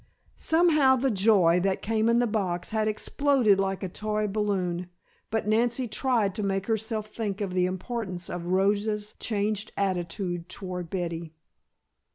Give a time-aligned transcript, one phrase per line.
[0.35, 4.89] Somehow the joy that came in the box had exploded like a toy balloon,
[5.29, 10.89] but Nancy tried to make herself think of the importance of Rosa's changed attitude toward
[10.89, 11.35] Betty.